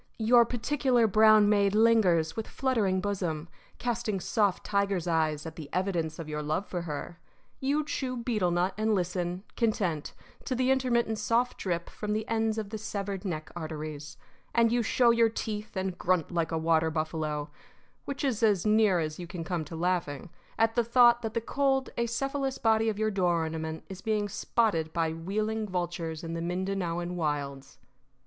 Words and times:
Your 0.17 0.45
particular 0.45 1.05
brown 1.05 1.47
maid 1.47 1.75
lingers, 1.75 2.35
with 2.35 2.47
fluttering 2.47 3.01
bosom, 3.01 3.47
casting 3.77 4.19
soft 4.19 4.63
tiger's 4.65 5.05
eyes 5.07 5.45
at 5.45 5.57
the 5.57 5.69
evidence 5.71 6.17
of 6.17 6.27
your 6.27 6.41
love 6.41 6.65
for 6.65 6.81
her. 6.81 7.19
You 7.59 7.85
chew 7.85 8.17
betel 8.17 8.49
nut 8.49 8.73
and 8.79 8.95
listen, 8.95 9.43
content, 9.55 10.15
to 10.45 10.55
the 10.55 10.71
intermittent 10.71 11.19
soft 11.19 11.55
drip 11.59 11.87
from 11.87 12.13
the 12.13 12.27
ends 12.27 12.57
of 12.57 12.71
the 12.71 12.79
severed 12.79 13.23
neck 13.25 13.51
arteries. 13.55 14.17
And 14.55 14.71
you 14.71 14.81
show 14.81 15.11
your 15.11 15.29
teeth 15.29 15.77
and 15.77 15.95
grunt 15.95 16.31
like 16.31 16.51
a 16.51 16.57
water 16.57 16.89
buffalo 16.89 17.51
which 18.05 18.23
is 18.23 18.41
as 18.41 18.65
near 18.65 18.97
as 18.99 19.19
you 19.19 19.27
can 19.27 19.43
come 19.43 19.63
to 19.65 19.75
laughing 19.75 20.31
at 20.57 20.73
the 20.73 20.83
thought 20.83 21.21
that 21.21 21.35
the 21.35 21.41
cold, 21.41 21.91
acephalous 21.95 22.57
body 22.59 22.89
of 22.89 22.97
your 22.97 23.11
door 23.11 23.41
ornament 23.43 23.83
is 23.87 24.01
being 24.01 24.27
spotted 24.27 24.93
by 24.93 25.13
wheeling 25.13 25.67
vultures 25.67 26.23
in 26.23 26.33
the 26.33 26.41
Mindanaoan 26.41 27.13
wilds. 27.15 27.77